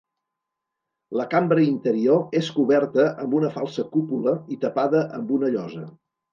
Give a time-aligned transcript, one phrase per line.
[1.19, 5.89] La cambra interior és coberta amb una falsa cúpula i tapada amb una llosa.